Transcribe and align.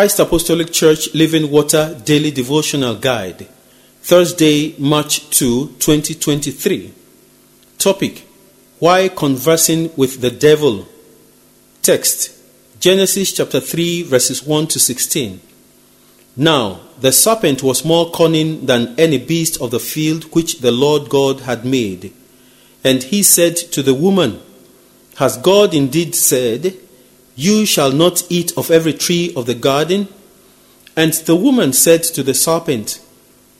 Christ 0.00 0.18
Apostolic 0.18 0.72
Church 0.72 1.12
Living 1.12 1.50
Water 1.50 1.94
Daily 2.06 2.30
Devotional 2.30 2.94
Guide, 2.94 3.46
Thursday, 4.00 4.74
March 4.78 5.28
2, 5.28 5.74
2023. 5.78 6.90
Topic 7.76 8.26
Why 8.78 9.08
Conversing 9.08 9.94
with 9.98 10.22
the 10.22 10.30
Devil? 10.30 10.88
Text 11.82 12.34
Genesis 12.80 13.34
chapter 13.34 13.60
3, 13.60 14.04
verses 14.04 14.42
1 14.42 14.68
to 14.68 14.80
16. 14.80 15.38
Now, 16.34 16.80
the 16.98 17.12
serpent 17.12 17.62
was 17.62 17.84
more 17.84 18.10
cunning 18.10 18.64
than 18.64 18.98
any 18.98 19.18
beast 19.18 19.60
of 19.60 19.70
the 19.70 19.80
field 19.80 20.34
which 20.34 20.60
the 20.60 20.72
Lord 20.72 21.10
God 21.10 21.40
had 21.40 21.66
made. 21.66 22.10
And 22.82 23.02
he 23.02 23.22
said 23.22 23.58
to 23.58 23.82
the 23.82 23.92
woman, 23.92 24.40
Has 25.16 25.36
God 25.36 25.74
indeed 25.74 26.14
said, 26.14 26.78
You 27.40 27.64
shall 27.64 27.90
not 27.90 28.22
eat 28.28 28.52
of 28.54 28.70
every 28.70 28.92
tree 28.92 29.32
of 29.34 29.46
the 29.46 29.54
garden? 29.54 30.08
And 30.94 31.14
the 31.14 31.34
woman 31.34 31.72
said 31.72 32.02
to 32.02 32.22
the 32.22 32.34
serpent, 32.34 33.00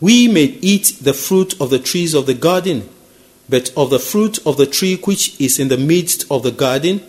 We 0.00 0.26
may 0.26 0.58
eat 0.60 0.96
the 1.00 1.12
fruit 1.12 1.54
of 1.60 1.70
the 1.70 1.78
trees 1.78 2.12
of 2.12 2.26
the 2.26 2.34
garden, 2.34 2.88
but 3.48 3.72
of 3.76 3.90
the 3.90 4.00
fruit 4.00 4.44
of 4.44 4.56
the 4.56 4.66
tree 4.66 4.96
which 4.96 5.40
is 5.40 5.60
in 5.60 5.68
the 5.68 5.78
midst 5.78 6.24
of 6.28 6.42
the 6.42 6.50
garden, 6.50 7.02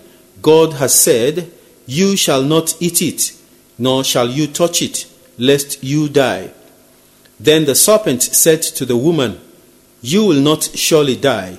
God 0.43 0.73
has 0.73 0.93
said, 0.93 1.51
You 1.87 2.15
shall 2.15 2.43
not 2.43 2.79
eat 2.79 3.01
it, 3.01 3.33
nor 3.79 4.03
shall 4.03 4.29
you 4.29 4.45
touch 4.45 4.83
it, 4.83 5.07
lest 5.39 5.83
you 5.83 6.07
die. 6.07 6.51
Then 7.39 7.65
the 7.65 7.73
serpent 7.73 8.21
said 8.21 8.61
to 8.61 8.85
the 8.85 8.95
woman, 8.95 9.41
You 10.03 10.23
will 10.23 10.41
not 10.41 10.69
surely 10.75 11.15
die. 11.15 11.57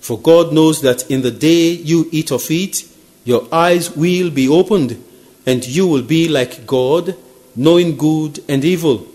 For 0.00 0.20
God 0.20 0.52
knows 0.52 0.82
that 0.82 1.10
in 1.10 1.22
the 1.22 1.30
day 1.30 1.70
you 1.70 2.10
eat 2.12 2.30
of 2.30 2.50
it, 2.50 2.89
your 3.24 3.46
eyes 3.52 3.94
will 3.96 4.30
be 4.30 4.48
opened, 4.48 5.02
and 5.46 5.66
you 5.66 5.86
will 5.86 6.02
be 6.02 6.28
like 6.28 6.66
God, 6.66 7.16
knowing 7.56 7.96
good 7.96 8.42
and 8.48 8.64
evil. 8.64 9.06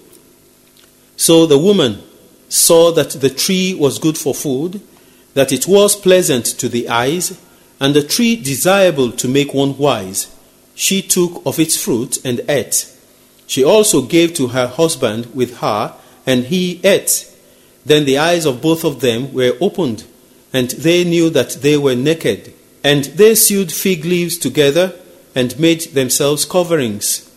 So 1.17 1.45
the 1.45 1.57
woman 1.57 2.03
saw 2.49 2.91
that 2.91 3.11
the 3.11 3.29
tree 3.29 3.73
was 3.73 3.99
good 3.99 4.17
for 4.17 4.33
food, 4.33 4.81
that 5.33 5.51
it 5.51 5.67
was 5.67 5.95
pleasant 5.95 6.45
to 6.45 6.69
the 6.69 6.89
eyes, 6.89 7.39
and 7.79 7.93
the 7.93 8.03
tree 8.03 8.35
desirable 8.35 9.11
to 9.13 9.27
make 9.27 9.53
one 9.53 9.77
wise. 9.77 10.33
She 10.75 11.01
took 11.01 11.41
of 11.45 11.59
its 11.59 11.81
fruit 11.81 12.23
and 12.25 12.41
ate. 12.49 12.91
She 13.47 13.63
also 13.63 14.01
gave 14.01 14.33
to 14.35 14.47
her 14.49 14.67
husband 14.67 15.33
with 15.35 15.57
her, 15.57 15.95
and 16.25 16.45
he 16.45 16.81
ate. 16.83 17.31
Then 17.85 18.05
the 18.05 18.17
eyes 18.17 18.45
of 18.45 18.61
both 18.61 18.83
of 18.83 19.01
them 19.01 19.33
were 19.33 19.57
opened 19.61 20.05
and 20.55 20.69
they 20.71 21.03
knew 21.03 21.29
that 21.31 21.49
they 21.61 21.75
were 21.75 21.95
naked. 21.95 22.53
And 22.85 23.05
they 23.05 23.33
sewed 23.33 23.71
fig 23.71 24.05
leaves 24.05 24.37
together 24.37 24.93
and 25.33 25.59
made 25.59 25.81
themselves 25.95 26.45
coverings. 26.45 27.27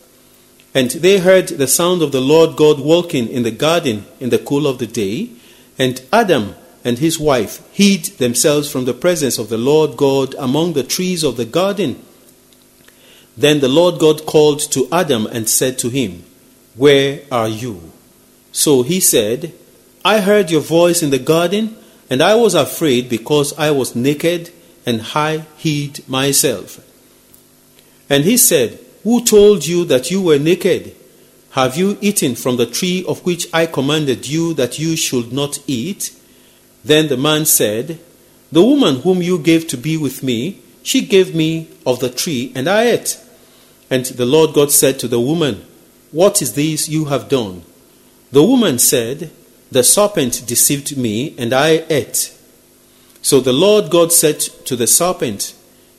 And 0.75 0.91
they 0.91 1.17
heard 1.17 1.47
the 1.47 1.65
sound 1.65 2.03
of 2.03 2.11
the 2.11 2.21
Lord 2.21 2.55
God 2.55 2.79
walking 2.79 3.27
in 3.27 3.41
the 3.41 3.49
garden 3.49 4.05
in 4.19 4.29
the 4.29 4.37
cool 4.37 4.67
of 4.67 4.77
the 4.77 4.85
day. 4.85 5.31
And 5.79 6.03
Adam 6.13 6.53
and 6.85 6.99
his 6.99 7.17
wife 7.17 7.67
hid 7.73 8.19
themselves 8.19 8.71
from 8.71 8.85
the 8.85 8.93
presence 8.93 9.39
of 9.39 9.49
the 9.49 9.57
Lord 9.57 9.97
God 9.97 10.35
among 10.37 10.73
the 10.73 10.83
trees 10.83 11.23
of 11.23 11.35
the 11.35 11.45
garden. 11.45 11.99
Then 13.35 13.59
the 13.59 13.67
Lord 13.67 13.99
God 13.99 14.27
called 14.27 14.59
to 14.73 14.87
Adam 14.91 15.25
and 15.25 15.49
said 15.49 15.79
to 15.79 15.89
him, 15.89 16.25
Where 16.75 17.21
are 17.31 17.49
you? 17.49 17.91
So 18.51 18.83
he 18.83 18.99
said, 18.99 19.53
I 20.05 20.21
heard 20.21 20.51
your 20.51 20.61
voice 20.61 21.01
in 21.01 21.09
the 21.09 21.17
garden 21.17 21.75
and 22.07 22.21
I 22.21 22.35
was 22.35 22.53
afraid 22.53 23.09
because 23.09 23.57
I 23.57 23.71
was 23.71 23.95
naked 23.95 24.51
and 24.85 25.05
I 25.13 25.45
hid 25.57 26.07
myself. 26.07 26.79
And 28.09 28.23
he 28.23 28.37
said, 28.37 28.79
Who 29.03 29.23
told 29.23 29.65
you 29.65 29.85
that 29.85 30.09
you 30.09 30.21
were 30.21 30.39
naked? 30.39 30.95
Have 31.51 31.77
you 31.77 31.97
eaten 32.01 32.35
from 32.35 32.57
the 32.57 32.65
tree 32.65 33.03
of 33.07 33.25
which 33.25 33.47
I 33.53 33.65
commanded 33.65 34.27
you 34.27 34.53
that 34.55 34.79
you 34.79 34.95
should 34.95 35.33
not 35.33 35.59
eat? 35.67 36.15
Then 36.83 37.07
the 37.07 37.17
man 37.17 37.45
said, 37.45 37.99
The 38.51 38.63
woman 38.63 39.01
whom 39.01 39.21
you 39.21 39.39
gave 39.39 39.67
to 39.67 39.77
be 39.77 39.97
with 39.97 40.23
me, 40.23 40.61
she 40.83 41.01
gave 41.01 41.35
me 41.35 41.69
of 41.85 41.99
the 41.99 42.09
tree, 42.09 42.51
and 42.55 42.67
I 42.67 42.83
ate. 42.83 43.19
And 43.89 44.05
the 44.05 44.25
Lord 44.25 44.53
God 44.53 44.71
said 44.71 44.99
to 44.99 45.07
the 45.07 45.19
woman, 45.19 45.65
What 46.11 46.41
is 46.41 46.53
this 46.53 46.87
you 46.87 47.05
have 47.05 47.29
done? 47.29 47.63
The 48.31 48.43
woman 48.43 48.77
said, 48.79 49.31
the 49.71 49.83
serpent 49.83 50.45
deceived 50.47 50.97
me, 50.97 51.35
and 51.37 51.53
I 51.53 51.85
ate. 51.89 52.35
So 53.21 53.39
the 53.39 53.53
Lord 53.53 53.89
God 53.89 54.11
said 54.13 54.39
to 54.39 54.75
the 54.75 54.87
serpent, 54.87 55.53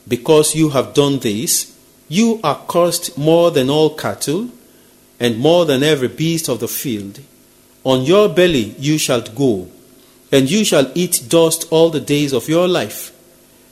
Because 0.07 0.55
you 0.55 0.69
have 0.69 0.93
done 0.93 1.19
this, 1.19 1.77
you 2.07 2.39
are 2.43 2.65
cursed 2.67 3.17
more 3.17 3.51
than 3.51 3.69
all 3.69 3.95
cattle, 3.95 4.49
and 5.19 5.37
more 5.37 5.65
than 5.65 5.83
every 5.83 6.07
beast 6.07 6.49
of 6.49 6.59
the 6.59 6.67
field. 6.67 7.19
On 7.83 8.01
your 8.01 8.27
belly 8.27 8.75
you 8.79 8.97
shall 8.97 9.21
go, 9.21 9.69
and 10.31 10.49
you 10.49 10.63
shall 10.63 10.91
eat 10.95 11.23
dust 11.29 11.67
all 11.71 11.89
the 11.89 11.99
days 11.99 12.33
of 12.33 12.49
your 12.49 12.67
life. 12.67 13.11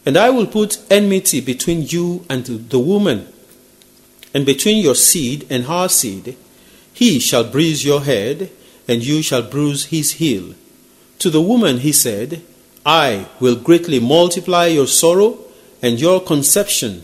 And 0.05 0.15
I 0.15 0.29
will 0.29 0.47
put 0.47 0.79
enmity 0.89 1.41
between 1.41 1.81
you 1.81 2.25
and 2.29 2.45
the 2.45 2.79
woman, 2.79 3.27
and 4.33 4.45
between 4.45 4.83
your 4.83 4.95
seed 4.95 5.45
and 5.49 5.65
her 5.65 5.87
seed. 5.87 6.37
He 6.93 7.19
shall 7.19 7.43
bruise 7.43 7.83
your 7.83 8.01
head, 8.01 8.51
and 8.87 9.03
you 9.03 9.21
shall 9.21 9.41
bruise 9.41 9.85
his 9.85 10.13
heel. 10.13 10.53
To 11.19 11.29
the 11.29 11.41
woman 11.41 11.79
he 11.79 11.91
said, 11.91 12.41
I 12.85 13.27
will 13.39 13.55
greatly 13.55 13.99
multiply 13.99 14.67
your 14.67 14.87
sorrow 14.87 15.37
and 15.81 15.99
your 15.99 16.21
conception. 16.21 17.03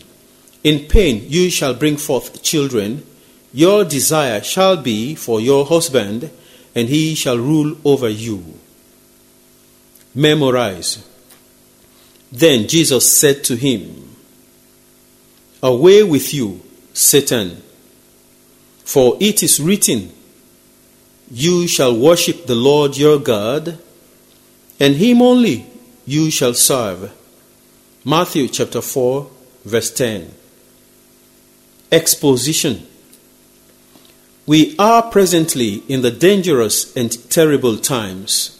In 0.64 0.86
pain 0.88 1.24
you 1.28 1.50
shall 1.50 1.74
bring 1.74 1.96
forth 1.96 2.42
children. 2.42 3.06
Your 3.52 3.84
desire 3.84 4.42
shall 4.42 4.76
be 4.76 5.14
for 5.14 5.40
your 5.40 5.64
husband, 5.64 6.30
and 6.74 6.88
he 6.88 7.14
shall 7.14 7.38
rule 7.38 7.76
over 7.84 8.08
you. 8.08 8.58
Memorize. 10.14 11.06
Then 12.32 12.68
Jesus 12.68 13.18
said 13.18 13.44
to 13.44 13.56
him, 13.56 14.16
Away 15.62 16.02
with 16.02 16.34
you, 16.34 16.60
Satan, 16.92 17.62
for 18.84 19.16
it 19.20 19.42
is 19.42 19.60
written, 19.60 20.12
you 21.30 21.66
shall 21.66 21.96
worship 21.96 22.46
the 22.46 22.54
Lord 22.54 22.96
your 22.96 23.18
God, 23.18 23.78
and 24.78 24.96
him 24.96 25.22
only 25.22 25.66
you 26.04 26.30
shall 26.30 26.54
serve. 26.54 27.12
Matthew 28.04 28.48
chapter 28.48 28.80
4, 28.80 29.30
verse 29.64 29.90
10. 29.90 30.32
Exposition 31.90 32.86
We 34.46 34.76
are 34.78 35.10
presently 35.10 35.82
in 35.88 36.02
the 36.02 36.10
dangerous 36.10 36.96
and 36.96 37.30
terrible 37.30 37.78
times. 37.78 38.52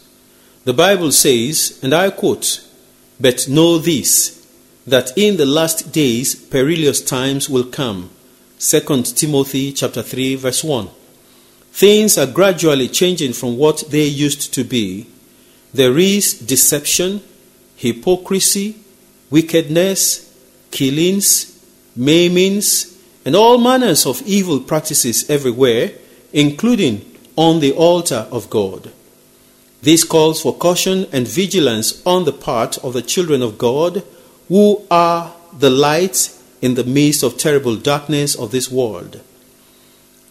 The 0.65 0.73
Bible 0.73 1.11
says, 1.11 1.79
and 1.81 1.93
I 1.93 2.09
quote, 2.09 2.61
But 3.19 3.47
know 3.47 3.77
this, 3.77 4.45
that 4.85 5.17
in 5.17 5.37
the 5.37 5.45
last 5.45 5.91
days 5.91 6.35
perilous 6.35 7.01
times 7.01 7.49
will 7.49 7.65
come. 7.65 8.09
2 8.59 9.03
Timothy 9.03 9.71
chapter 9.71 10.01
3, 10.01 10.35
verse 10.35 10.63
1. 10.63 10.89
Things 11.71 12.17
are 12.17 12.25
gradually 12.25 12.87
changing 12.87 13.33
from 13.33 13.57
what 13.57 13.83
they 13.91 14.05
used 14.05 14.53
to 14.55 14.63
be. 14.63 15.07
There 15.73 15.97
is 15.97 16.33
deception, 16.39 17.21
hypocrisy, 17.75 18.77
wickedness, 19.29 20.33
killings, 20.71 21.57
maimings, 21.97 22.97
and 23.25 23.35
all 23.35 23.57
manners 23.57 24.05
of 24.05 24.21
evil 24.23 24.59
practices 24.59 25.29
everywhere, 25.29 25.91
including 26.31 27.05
on 27.35 27.59
the 27.59 27.73
altar 27.73 28.27
of 28.31 28.49
God. 28.49 28.91
This 29.81 30.03
calls 30.03 30.41
for 30.41 30.55
caution 30.55 31.07
and 31.11 31.27
vigilance 31.27 32.01
on 32.05 32.25
the 32.25 32.33
part 32.33 32.77
of 32.79 32.93
the 32.93 33.01
children 33.01 33.41
of 33.41 33.57
God 33.57 34.03
who 34.47 34.85
are 34.89 35.33
the 35.57 35.69
light 35.69 36.33
in 36.61 36.75
the 36.75 36.83
midst 36.83 37.23
of 37.23 37.37
terrible 37.37 37.75
darkness 37.75 38.35
of 38.35 38.51
this 38.51 38.71
world. 38.71 39.21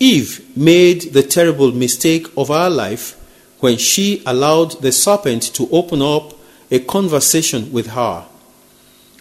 Eve 0.00 0.56
made 0.56 1.12
the 1.12 1.22
terrible 1.22 1.72
mistake 1.72 2.26
of 2.36 2.50
our 2.50 2.68
life 2.68 3.15
when 3.60 3.78
she 3.78 4.22
allowed 4.26 4.80
the 4.82 4.92
serpent 4.92 5.42
to 5.54 5.68
open 5.70 6.02
up 6.02 6.34
a 6.70 6.78
conversation 6.80 7.72
with 7.72 7.88
her. 7.88 8.26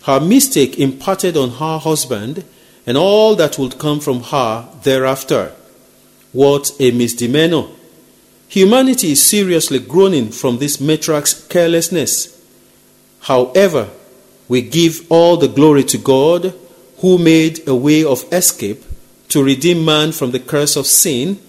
Her 0.03 0.19
mistake 0.19 0.79
imparted 0.79 1.37
on 1.37 1.51
her 1.51 1.79
husband 1.79 2.43
and 2.85 2.97
all 2.97 3.35
that 3.35 3.57
would 3.57 3.79
come 3.79 3.99
from 3.99 4.21
her 4.23 4.69
thereafter. 4.83 5.53
What 6.31 6.71
a 6.79 6.91
misdemeanor! 6.91 7.65
Humanity 8.47 9.11
is 9.11 9.23
seriously 9.23 9.79
groaning 9.79 10.29
from 10.29 10.59
this 10.59 10.79
matriarch's 10.79 11.45
carelessness. 11.47 12.39
However, 13.21 13.89
we 14.47 14.61
give 14.61 15.05
all 15.09 15.37
the 15.37 15.47
glory 15.47 15.83
to 15.85 15.97
God 15.97 16.53
who 16.99 17.17
made 17.17 17.67
a 17.67 17.75
way 17.75 18.03
of 18.03 18.23
escape 18.31 18.83
to 19.29 19.43
redeem 19.43 19.83
man 19.83 20.11
from 20.11 20.31
the 20.31 20.39
curse 20.39 20.75
of 20.75 20.85
sin 20.85 21.39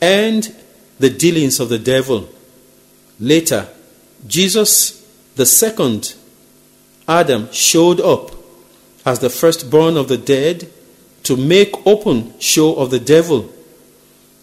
and 0.00 0.54
the 1.02 1.10
dealings 1.10 1.60
of 1.60 1.68
the 1.68 1.78
devil. 1.78 2.28
Later, 3.18 3.68
Jesus, 4.26 5.04
the 5.36 5.44
second 5.44 6.14
Adam, 7.06 7.52
showed 7.52 8.00
up 8.00 8.30
as 9.04 9.18
the 9.18 9.30
firstborn 9.30 9.96
of 9.96 10.08
the 10.08 10.16
dead 10.16 10.68
to 11.24 11.36
make 11.36 11.86
open 11.86 12.32
show 12.40 12.76
of 12.76 12.90
the 12.90 13.00
devil 13.00 13.50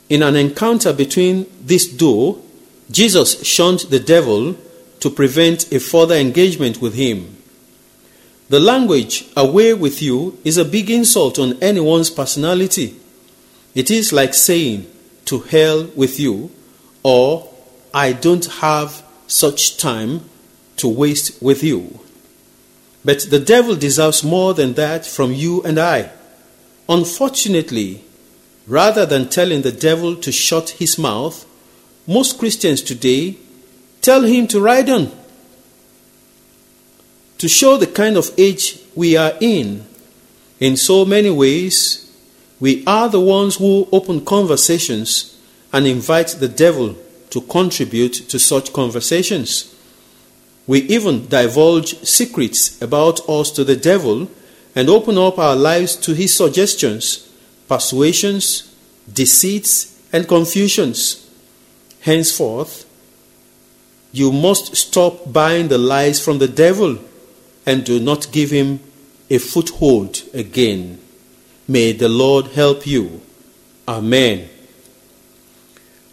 In 0.10 0.24
an 0.24 0.36
encounter 0.36 0.92
between 0.92 1.46
this 1.62 1.88
duo, 1.88 2.42
Jesus 2.90 3.44
shunned 3.44 3.82
the 3.92 4.00
devil 4.00 4.56
to 5.02 5.10
prevent 5.10 5.72
a 5.72 5.80
further 5.80 6.16
engagement 6.16 6.82
with 6.82 6.96
him. 6.96 7.38
The 8.50 8.60
language, 8.60 9.26
away 9.38 9.76
with 9.76 10.02
you, 10.02 10.40
is 10.44 10.58
a 10.58 10.66
big 10.66 10.90
insult 10.90 11.38
on 11.38 11.62
anyone's 11.62 12.10
personality. 12.10 12.96
It 13.76 13.92
is 13.92 14.12
like 14.12 14.34
saying, 14.34 14.88
to 15.30 15.40
hell 15.40 15.88
with 15.96 16.20
you, 16.20 16.50
or 17.04 17.54
I 17.94 18.14
don't 18.14 18.46
have 18.46 19.04
such 19.28 19.78
time 19.78 20.22
to 20.78 20.88
waste 20.88 21.42
with 21.42 21.64
you. 21.64 22.00
But 23.06 23.28
the 23.30 23.40
devil 23.40 23.76
deserves 23.76 24.24
more 24.24 24.54
than 24.56 24.74
that 24.74 25.06
from 25.06 25.32
you 25.32 25.62
and 25.64 25.80
I. 25.80 26.12
Unfortunately, 26.88 28.04
rather 28.66 29.06
than 29.06 29.30
telling 29.30 29.62
the 29.62 29.72
devil 29.72 30.16
to 30.16 30.32
shut 30.32 30.72
his 30.72 30.98
mouth, 30.98 31.46
most 32.08 32.40
Christians 32.40 32.82
today 32.82 33.38
tell 34.02 34.24
him 34.24 34.48
to 34.48 34.60
ride 34.60 34.90
on. 34.90 35.12
To 37.38 37.48
show 37.48 37.78
the 37.78 37.88
kind 37.88 38.18
of 38.18 38.32
age 38.38 38.80
we 38.96 39.16
are 39.16 39.34
in, 39.40 39.86
in 40.60 40.76
so 40.76 41.06
many 41.06 41.30
ways, 41.30 42.09
we 42.60 42.84
are 42.86 43.10
the 43.10 43.22
ones 43.22 43.56
who 43.56 43.88
open 43.92 44.26
conversations 44.26 45.38
and 45.72 45.88
invite 45.88 46.28
the 46.40 46.48
devil 46.48 46.96
to 47.30 47.42
contribute 47.42 48.14
to 48.30 48.40
such 48.40 48.74
conversations. 48.74 49.76
We 50.68 50.82
even 50.82 51.28
divulge 51.28 52.04
secrets 52.06 52.82
about 52.82 53.28
us 53.30 53.52
to 53.52 53.64
the 53.64 53.76
devil 53.76 54.30
and 54.76 54.90
open 54.90 55.18
up 55.18 55.40
our 55.40 55.56
lives 55.56 55.96
to 55.98 56.14
his 56.14 56.36
suggestions, 56.36 57.32
persuasions, 57.68 58.76
deceits, 59.12 60.00
and 60.12 60.28
confusions. 60.28 61.28
Henceforth, 62.02 62.86
you 64.12 64.32
must 64.32 64.76
stop 64.76 65.32
buying 65.32 65.68
the 65.68 65.78
lies 65.78 66.24
from 66.24 66.40
the 66.40 66.48
devil 66.48 67.00
and 67.66 67.84
do 67.84 68.00
not 68.00 68.32
give 68.32 68.50
him 68.50 68.80
a 69.30 69.38
foothold 69.38 70.24
again. 70.34 70.99
May 71.70 71.92
the 71.92 72.10
Lord 72.10 72.48
help 72.48 72.88
you. 72.88 73.22
Amen. 73.88 74.50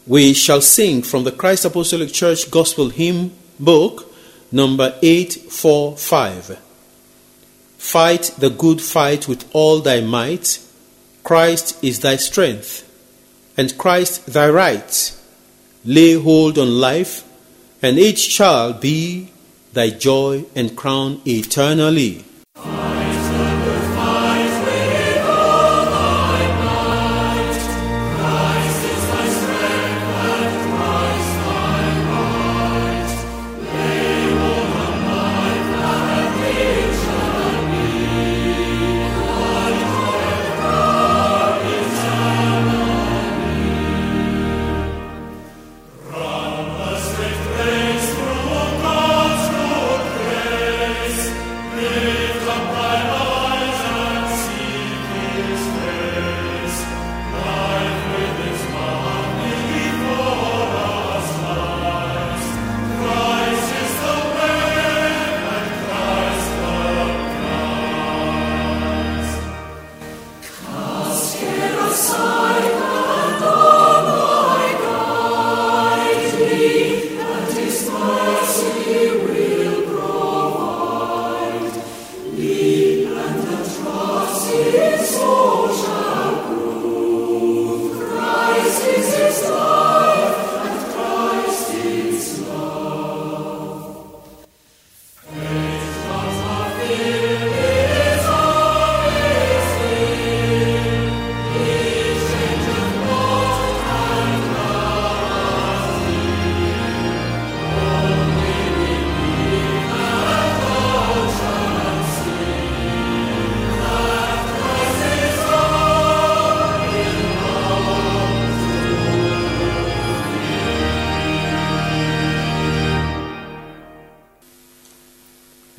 We 0.07 0.35
shall 0.35 0.61
sing 0.61 1.01
from 1.01 1.25
the 1.25 1.33
Christ 1.33 1.65
Apostolic 1.65 2.13
Church 2.13 2.51
Gospel 2.51 2.91
Hymn 2.91 3.33
Book, 3.59 4.15
number 4.53 4.95
845. 5.01 6.61
Fight 7.79 8.35
the 8.37 8.51
good 8.51 8.83
fight 8.83 9.29
with 9.29 9.49
all 9.55 9.81
thy 9.81 10.03
might. 10.03 10.61
Christ 11.25 11.83
is 11.83 12.01
thy 12.01 12.17
strength, 12.17 12.85
and 13.57 13.79
Christ 13.79 14.27
thy 14.27 14.51
right. 14.51 15.19
Lay 15.87 16.21
hold 16.21 16.59
on 16.59 16.81
life, 16.81 17.25
and 17.81 17.99
it 17.99 18.19
shall 18.19 18.75
be 18.75 19.31
thy 19.73 19.89
joy 19.89 20.45
and 20.55 20.77
crown 20.77 21.23
eternally. 21.25 22.27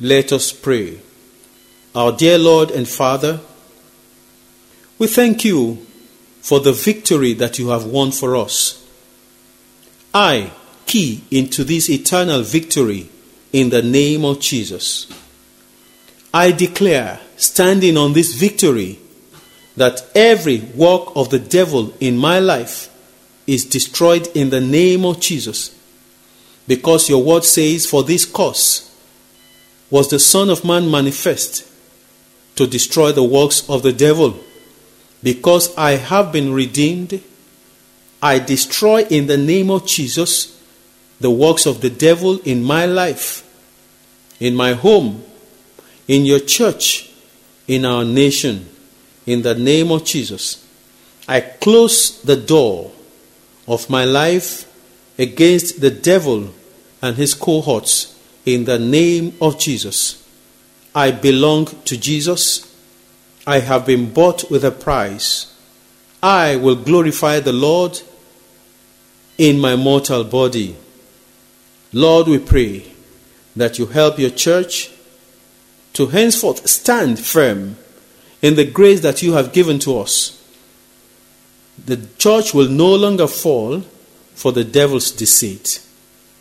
Let 0.00 0.32
us 0.32 0.52
pray. 0.52 1.00
Our 1.92 2.12
dear 2.12 2.38
Lord 2.38 2.70
and 2.70 2.86
Father, 2.86 3.40
we 4.96 5.08
thank 5.08 5.44
you 5.44 5.84
for 6.40 6.60
the 6.60 6.72
victory 6.72 7.32
that 7.32 7.58
you 7.58 7.70
have 7.70 7.84
won 7.84 8.12
for 8.12 8.36
us. 8.36 8.86
I 10.14 10.52
key 10.86 11.24
into 11.32 11.64
this 11.64 11.90
eternal 11.90 12.42
victory 12.42 13.10
in 13.52 13.70
the 13.70 13.82
name 13.82 14.24
of 14.24 14.38
Jesus. 14.38 15.10
I 16.32 16.52
declare, 16.52 17.18
standing 17.36 17.96
on 17.96 18.12
this 18.12 18.36
victory, 18.36 19.00
that 19.76 20.06
every 20.14 20.60
work 20.60 21.08
of 21.16 21.30
the 21.30 21.40
devil 21.40 21.92
in 21.98 22.16
my 22.16 22.38
life 22.38 22.88
is 23.48 23.64
destroyed 23.64 24.28
in 24.28 24.50
the 24.50 24.60
name 24.60 25.04
of 25.04 25.18
Jesus. 25.18 25.74
Because 26.68 27.08
your 27.08 27.24
word 27.24 27.44
says, 27.44 27.84
For 27.84 28.04
this 28.04 28.24
cause 28.24 28.87
was 29.90 30.10
the 30.10 30.18
Son 30.18 30.50
of 30.50 30.64
Man 30.64 30.90
manifest 30.90 31.66
to 32.56 32.66
destroy 32.66 33.12
the 33.12 33.22
works 33.22 33.68
of 33.68 33.82
the 33.82 33.92
devil. 33.92 34.38
Because 35.22 35.76
I 35.76 35.92
have 35.92 36.32
been 36.32 36.52
redeemed, 36.52 37.22
I 38.22 38.38
destroy 38.38 39.02
in 39.04 39.26
the 39.26 39.36
name 39.36 39.70
of 39.70 39.86
Jesus 39.86 40.60
the 41.20 41.30
works 41.30 41.66
of 41.66 41.80
the 41.80 41.90
devil 41.90 42.40
in 42.40 42.62
my 42.62 42.86
life, 42.86 43.44
in 44.40 44.54
my 44.54 44.72
home, 44.72 45.24
in 46.06 46.24
your 46.24 46.40
church, 46.40 47.10
in 47.66 47.84
our 47.84 48.04
nation, 48.04 48.68
in 49.26 49.42
the 49.42 49.54
name 49.54 49.90
of 49.90 50.04
Jesus. 50.04 50.64
I 51.28 51.40
close 51.40 52.22
the 52.22 52.36
door 52.36 52.92
of 53.66 53.90
my 53.90 54.04
life 54.04 54.64
against 55.18 55.80
the 55.80 55.90
devil 55.90 56.54
and 57.02 57.16
his 57.16 57.34
cohorts 57.34 58.17
in 58.54 58.64
the 58.64 58.78
name 58.78 59.36
of 59.42 59.58
Jesus. 59.58 60.26
I 60.94 61.10
belong 61.10 61.66
to 61.84 61.98
Jesus. 61.98 62.74
I 63.46 63.58
have 63.58 63.84
been 63.84 64.10
bought 64.10 64.50
with 64.50 64.64
a 64.64 64.70
price. 64.70 65.54
I 66.22 66.56
will 66.56 66.76
glorify 66.76 67.40
the 67.40 67.52
Lord 67.52 68.00
in 69.36 69.58
my 69.58 69.76
mortal 69.76 70.24
body. 70.24 70.76
Lord, 71.92 72.26
we 72.26 72.38
pray 72.38 72.90
that 73.54 73.78
you 73.78 73.84
help 73.84 74.18
your 74.18 74.30
church 74.30 74.92
to 75.92 76.06
henceforth 76.06 76.66
stand 76.66 77.20
firm 77.20 77.76
in 78.40 78.56
the 78.56 78.64
grace 78.64 79.00
that 79.00 79.22
you 79.22 79.34
have 79.34 79.52
given 79.52 79.78
to 79.80 79.98
us. 79.98 80.42
The 81.84 82.08
church 82.16 82.54
will 82.54 82.68
no 82.68 82.94
longer 82.94 83.26
fall 83.26 83.82
for 84.34 84.52
the 84.52 84.64
devil's 84.64 85.10
deceit. 85.10 85.82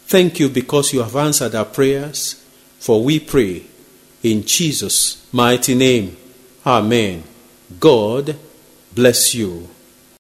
Thank 0.08 0.40
you 0.40 0.48
because 0.48 0.94
you 0.94 1.02
have 1.02 1.18
answered 1.18 1.54
our 1.54 1.66
prayers, 1.66 2.42
for 2.80 3.04
we 3.04 3.20
pray 3.20 3.64
in 4.24 4.46
Jesus' 4.46 5.28
mighty 5.34 5.76
name. 5.76 6.16
Amen. 6.66 7.26
God 7.78 8.38
bless 8.96 9.36
you. 9.36 9.68